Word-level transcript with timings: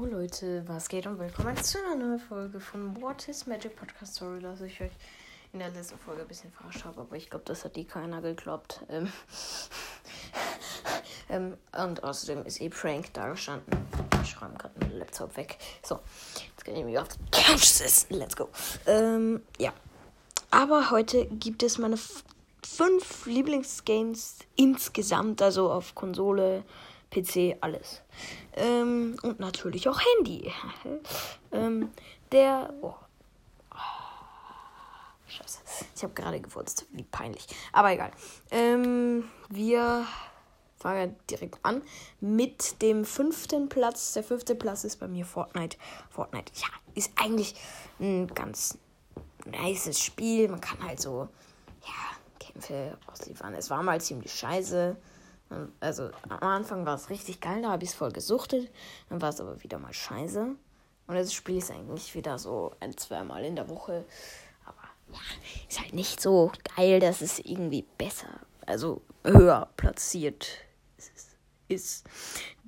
Jo 0.00 0.06
Leute, 0.06 0.64
was 0.66 0.88
geht 0.88 1.06
und 1.06 1.18
willkommen 1.18 1.54
zu 1.62 1.76
einer 1.78 1.94
neuen 1.94 2.18
Folge 2.18 2.58
von 2.58 2.98
What 3.02 3.28
is 3.28 3.46
Magic 3.46 3.76
Podcast 3.76 4.14
Story, 4.14 4.40
dass 4.40 4.62
ich 4.62 4.80
euch 4.80 4.92
in 5.52 5.58
der 5.58 5.68
letzten 5.68 5.98
Folge 5.98 6.22
ein 6.22 6.28
bisschen 6.28 6.50
verarscht 6.52 6.86
habe, 6.86 7.02
aber 7.02 7.16
ich 7.16 7.28
glaube, 7.28 7.44
das 7.44 7.66
hat 7.66 7.76
die 7.76 7.84
keiner 7.84 8.22
geklappt. 8.22 8.80
Ähm, 8.88 9.12
ähm, 11.28 11.54
und 11.78 12.02
außerdem 12.02 12.46
ist 12.46 12.62
eh 12.62 12.70
Prank 12.70 13.12
da 13.12 13.28
gestanden. 13.28 13.76
Ich 14.22 14.40
räume 14.40 14.54
gerade 14.54 14.72
meinen 14.80 14.98
Laptop 14.98 15.36
weg. 15.36 15.58
So, 15.82 15.98
jetzt 16.34 16.64
kann 16.64 16.76
ich 16.76 16.84
mich 16.84 16.98
auf 16.98 17.08
die 17.08 17.18
Couch 17.30 17.64
setzen. 17.64 18.14
Let's 18.14 18.36
go. 18.36 18.48
Ähm, 18.86 19.42
ja. 19.58 19.74
Aber 20.50 20.90
heute 20.90 21.26
gibt 21.26 21.62
es 21.62 21.76
meine 21.76 21.98
fünf 22.64 23.26
Lieblingsgames 23.26 24.38
insgesamt, 24.56 25.42
also 25.42 25.70
auf 25.70 25.94
Konsole, 25.94 26.64
PC, 27.10 27.56
alles. 27.60 28.02
Ähm, 28.54 29.16
und 29.22 29.40
natürlich 29.40 29.88
auch 29.88 30.00
Handy. 30.16 30.52
ähm, 31.52 31.90
der. 32.32 32.72
Oh. 32.80 32.94
Scheiße. 35.26 35.58
Ich 35.94 36.02
habe 36.02 36.12
gerade 36.14 36.40
gefurzt. 36.40 36.86
Wie 36.90 37.04
peinlich. 37.04 37.46
Aber 37.72 37.92
egal. 37.92 38.10
Ähm, 38.50 39.28
wir 39.48 40.06
fangen 40.76 41.14
direkt 41.28 41.58
an 41.62 41.82
mit 42.20 42.82
dem 42.82 43.04
fünften 43.04 43.68
Platz. 43.68 44.14
Der 44.14 44.24
fünfte 44.24 44.54
Platz 44.54 44.84
ist 44.84 44.98
bei 44.98 45.06
mir 45.06 45.24
Fortnite. 45.26 45.76
Fortnite, 46.10 46.52
ja, 46.56 46.68
ist 46.94 47.12
eigentlich 47.16 47.54
ein 48.00 48.26
ganz 48.28 48.78
nices 49.44 50.00
Spiel. 50.00 50.48
Man 50.48 50.60
kann 50.60 50.82
halt 50.82 51.00
so, 51.00 51.28
ja, 51.82 52.18
Kämpfe 52.38 52.96
ausliefern. 53.06 53.54
Es 53.54 53.70
war 53.70 53.82
mal 53.82 54.00
ziemlich 54.00 54.32
scheiße. 54.32 54.96
Also 55.80 56.10
am 56.28 56.38
Anfang 56.40 56.86
war 56.86 56.94
es 56.94 57.10
richtig 57.10 57.40
geil, 57.40 57.62
da 57.62 57.70
habe 57.70 57.82
ich 57.82 57.90
es 57.90 57.96
voll 57.96 58.12
gesuchtet. 58.12 58.70
Dann 59.08 59.20
war 59.20 59.30
es 59.30 59.40
aber 59.40 59.62
wieder 59.62 59.78
mal 59.78 59.92
scheiße. 59.92 60.42
Und 61.06 61.14
das 61.14 61.32
Spiel 61.32 61.58
ist 61.58 61.72
eigentlich 61.72 62.14
wieder 62.14 62.38
so 62.38 62.72
ein, 62.78 62.96
zweimal 62.96 63.44
in 63.44 63.56
der 63.56 63.68
Woche. 63.68 64.04
Aber 64.64 64.82
ja, 65.12 65.18
ist 65.68 65.80
halt 65.80 65.92
nicht 65.92 66.20
so 66.20 66.52
geil, 66.76 67.00
dass 67.00 67.20
es 67.20 67.40
irgendwie 67.40 67.84
besser, 67.98 68.28
also 68.64 69.02
höher 69.24 69.68
platziert 69.76 70.46
ist. 71.66 72.04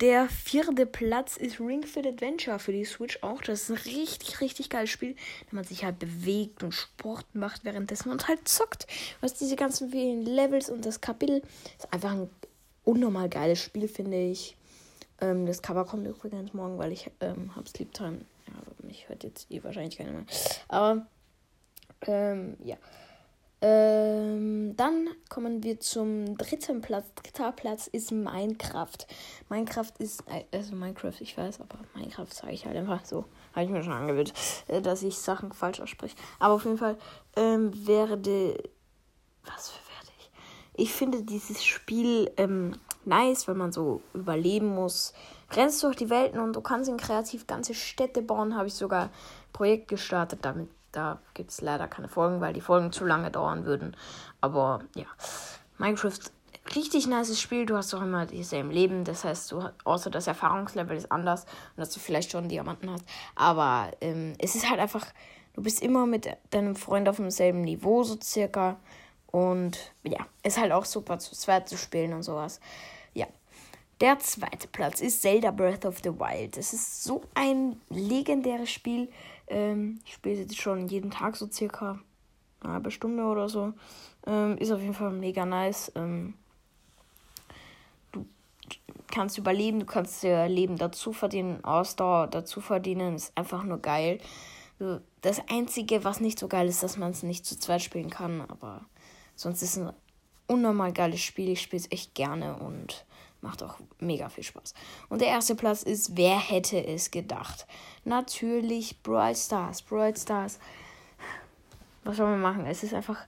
Der 0.01 0.27
vierte 0.27 0.85
Platz 0.85 1.37
ist 1.37 1.59
Ring 1.59 1.83
Fit 1.83 2.07
Adventure 2.07 2.59
für 2.59 2.71
die 2.71 2.85
Switch 2.85 3.21
auch. 3.21 3.41
Das 3.41 3.63
ist 3.63 3.69
ein 3.69 3.77
richtig, 3.77 4.41
richtig 4.41 4.69
geiles 4.69 4.89
Spiel, 4.89 5.15
da 5.49 5.55
man 5.55 5.63
sich 5.63 5.83
halt 5.83 5.99
bewegt 5.99 6.63
und 6.63 6.73
Sport 6.73 7.25
macht, 7.33 7.63
währenddessen 7.65 8.09
man 8.09 8.27
halt 8.27 8.47
zockt. 8.47 8.87
Was 9.21 9.33
diese 9.35 9.55
ganzen 9.55 9.91
vielen 9.91 10.25
Levels 10.25 10.69
und 10.69 10.85
das 10.85 11.01
Kapitel 11.01 11.41
ist 11.77 11.93
einfach 11.93 12.11
ein 12.11 12.29
unnormal 12.83 13.29
geiles 13.29 13.59
Spiel, 13.59 13.87
finde 13.87 14.17
ich. 14.17 14.55
Ähm, 15.21 15.45
das 15.45 15.61
Cover 15.61 15.85
kommt 15.85 16.07
übrigens 16.07 16.53
morgen, 16.53 16.77
weil 16.77 16.91
ich 16.91 17.09
ähm, 17.21 17.55
habe 17.55 17.67
Sleep 17.69 17.93
Time. 17.93 18.19
Ja, 18.47 18.53
mich 18.85 19.07
hört 19.09 19.23
jetzt 19.23 19.49
eh 19.51 19.63
wahrscheinlich 19.63 19.97
keiner 19.97 20.11
mehr. 20.11 20.25
Aber, 20.67 21.05
ähm, 22.07 22.57
ja. 22.63 22.77
Ähm, 23.65 24.75
dann 24.75 25.07
kommen 25.29 25.63
wir 25.63 25.79
zum 25.79 26.37
dritten 26.37 26.81
Platz. 26.81 27.05
Dritter 27.15 27.53
Platz 27.53 27.87
ist 27.87 28.11
Minecraft. 28.11 29.07
Minecraft 29.47 29.93
ist, 29.99 30.21
äh, 30.27 30.43
also 30.51 30.75
Minecraft, 30.75 31.13
ich 31.21 31.37
weiß, 31.37 31.61
aber 31.61 31.77
Minecraft 31.95 32.27
sage 32.29 32.51
ich 32.51 32.65
halt 32.65 32.75
einfach 32.75 33.05
so. 33.05 33.23
Habe 33.53 33.65
ich 33.65 33.71
mir 33.71 33.81
schon 33.81 33.93
angewöhnt, 33.93 34.33
äh, 34.67 34.81
dass 34.81 35.01
ich 35.01 35.17
Sachen 35.17 35.53
falsch 35.53 35.79
ausspreche. 35.79 36.17
Aber 36.39 36.55
auf 36.55 36.65
jeden 36.65 36.77
Fall 36.77 36.97
ähm, 37.37 37.87
werde. 37.87 38.61
Was 39.45 39.69
für 39.69 39.92
ich? 40.75 40.93
Finde 40.93 41.23
dieses 41.23 41.63
Spiel 41.63 42.31
ähm, 42.37 42.73
nice, 43.05 43.47
wenn 43.47 43.57
man 43.57 43.71
so 43.71 44.01
überleben 44.13 44.67
muss. 44.67 45.13
Rennst 45.51 45.83
durch 45.83 45.95
die 45.95 46.09
Welten 46.09 46.39
und 46.39 46.55
du 46.55 46.61
kannst 46.61 46.89
in 46.89 46.97
kreativ 46.97 47.47
ganze 47.47 47.73
Städte 47.73 48.21
bauen. 48.21 48.55
Habe 48.55 48.67
ich 48.67 48.73
sogar 48.73 49.03
ein 49.03 49.09
Projekt 49.51 49.87
gestartet 49.87 50.39
damit 50.41 50.69
da 50.93 51.19
gibt 51.33 51.49
es 51.49 51.59
leider 51.59 51.87
keine 51.87 52.07
Folgen, 52.07 52.39
weil 52.39 52.53
die 52.53 52.61
Folgen 52.61 52.91
zu 52.91 53.03
lange 53.03 53.31
dauern 53.31 53.65
würden. 53.65 53.97
Aber 54.39 54.81
ja, 54.95 55.07
Minecraft, 55.77 56.19
richtig 56.75 57.07
nices 57.07 57.41
Spiel. 57.41 57.65
Du 57.65 57.75
hast 57.75 57.91
doch 57.91 58.01
immer 58.01 58.25
dieselben 58.25 58.71
Leben. 58.71 59.03
Das 59.03 59.25
heißt, 59.25 59.51
du, 59.51 59.69
außer 59.83 60.09
das 60.09 60.27
Erfahrungslevel 60.27 60.95
ist 60.95 61.11
anders 61.11 61.43
und 61.43 61.81
dass 61.81 61.89
du 61.89 61.99
vielleicht 61.99 62.31
schon 62.31 62.47
Diamanten 62.47 62.91
hast. 62.91 63.03
Aber 63.35 63.91
ähm, 63.99 64.35
es 64.37 64.55
ist 64.55 64.69
halt 64.69 64.79
einfach, 64.79 65.05
du 65.55 65.63
bist 65.63 65.81
immer 65.81 66.05
mit 66.05 66.29
deinem 66.51 66.75
Freund 66.75 67.09
auf 67.09 67.17
demselben 67.17 67.61
Niveau, 67.61 68.03
so 68.03 68.17
circa. 68.21 68.77
Und 69.33 69.91
ja, 70.03 70.27
ist 70.43 70.59
halt 70.59 70.71
auch 70.71 70.85
super 70.85 71.17
zu 71.17 71.35
zweit 71.35 71.67
zu 71.67 71.75
spielen 71.75 72.13
und 72.13 72.21
sowas. 72.21 72.59
Ja. 73.15 73.25
Der 73.99 74.19
zweite 74.19 74.67
Platz 74.67 75.01
ist 75.01 75.23
Zelda 75.23 75.49
Breath 75.49 75.85
of 75.85 76.01
the 76.03 76.11
Wild. 76.11 76.55
Das 76.55 76.71
ist 76.71 77.03
so 77.03 77.23
ein 77.33 77.81
legendäres 77.89 78.69
Spiel. 78.69 79.09
Ähm, 79.47 79.99
ich 80.05 80.13
spiele 80.13 80.41
jetzt 80.41 80.61
schon 80.61 80.87
jeden 80.87 81.09
Tag 81.09 81.35
so 81.35 81.49
circa 81.49 81.99
eine 82.61 82.73
halbe 82.73 82.91
Stunde 82.91 83.23
oder 83.23 83.49
so. 83.49 83.73
Ähm, 84.27 84.55
ist 84.59 84.71
auf 84.71 84.81
jeden 84.81 84.93
Fall 84.93 85.11
mega 85.11 85.47
nice. 85.47 85.91
Ähm, 85.95 86.35
du 88.11 88.25
kannst 89.07 89.39
überleben, 89.39 89.79
du 89.79 89.87
kannst 89.87 90.21
dir 90.21 90.47
Leben 90.47 90.77
dazu 90.77 91.11
verdienen, 91.11 91.63
Ausdauer 91.63 92.27
dazu 92.27 92.61
verdienen. 92.61 93.15
Ist 93.15 93.35
einfach 93.35 93.63
nur 93.63 93.79
geil. 93.79 94.19
Das 95.21 95.41
Einzige, 95.49 96.03
was 96.03 96.19
nicht 96.19 96.37
so 96.37 96.47
geil 96.47 96.67
ist, 96.67 96.83
dass 96.83 96.97
man 96.97 97.11
es 97.11 97.23
nicht 97.23 97.47
zu 97.47 97.57
zweit 97.57 97.81
spielen 97.81 98.11
kann, 98.11 98.41
aber 98.41 98.81
sonst 99.35 99.61
ist 99.61 99.77
es 99.77 99.83
ein 99.83 99.93
unnormal 100.47 100.93
geiles 100.93 101.21
Spiel. 101.21 101.49
Ich 101.49 101.61
spiele 101.61 101.81
es 101.81 101.91
echt 101.91 102.15
gerne 102.15 102.55
und 102.57 103.05
Macht 103.43 103.61
auch 103.61 103.75
mega 103.99 104.29
viel 104.29 104.45
Spaß. 104.45 104.73
Und 105.09 105.19
der 105.19 105.27
erste 105.27 105.53
Platz 105.55 105.83
ist, 105.83 106.15
wer 106.15 106.39
hätte 106.39 106.87
es 106.87 107.11
gedacht? 107.11 107.67
Natürlich 108.05 109.03
Brawl 109.03 109.35
Stars. 109.35 109.81
Brawl 109.81 110.15
Stars. 110.15 110.59
Was 112.05 112.15
soll 112.15 112.29
man 112.29 112.39
machen? 112.39 112.65
Es 112.65 112.83
ist 112.83 112.93
einfach. 112.93 113.19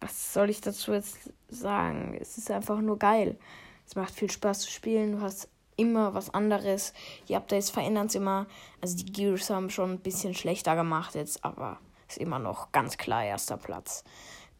Was 0.00 0.32
soll 0.32 0.48
ich 0.48 0.60
dazu 0.60 0.92
jetzt 0.92 1.32
sagen? 1.48 2.16
Es 2.20 2.38
ist 2.38 2.52
einfach 2.52 2.80
nur 2.80 3.00
geil. 3.00 3.36
Es 3.84 3.96
macht 3.96 4.14
viel 4.14 4.30
Spaß 4.30 4.60
zu 4.60 4.70
spielen. 4.70 5.10
Du 5.10 5.20
hast 5.20 5.48
immer 5.74 6.14
was 6.14 6.32
anderes. 6.32 6.92
Die 7.26 7.34
Updates 7.34 7.68
verändern 7.68 8.06
es 8.06 8.14
immer. 8.14 8.46
Also 8.80 8.96
die 8.96 9.10
Gears 9.10 9.50
haben 9.50 9.70
schon 9.70 9.90
ein 9.90 10.00
bisschen 10.00 10.34
schlechter 10.34 10.76
gemacht 10.76 11.16
jetzt, 11.16 11.44
aber 11.44 11.80
ist 12.08 12.18
immer 12.18 12.38
noch 12.38 12.72
ganz 12.72 12.96
klar 12.96 13.24
erster 13.24 13.56
Platz. 13.56 14.04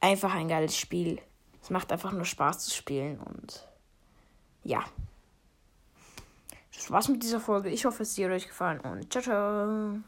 Einfach 0.01 0.35
ein 0.35 0.49
geiles 0.49 0.77
Spiel. 0.77 1.21
Es 1.63 1.71
macht 1.71 1.91
einfach 1.93 2.13
nur 2.13 2.25
Spaß 2.25 2.61
zu 2.61 2.75
spielen 2.75 3.19
und 3.19 3.67
ja. 4.65 4.85
Das 6.75 6.91
war's 6.91 7.09
mit 7.09 7.23
dieser 7.23 7.41
Folge. 7.41 7.71
Ich 7.71 7.85
hoffe, 7.85 8.05
es 8.05 8.17
hat 8.17 8.31
euch 8.31 8.47
gefallen 8.47 8.81
und 8.81 9.13
ciao, 9.13 9.23
ciao. 9.23 9.99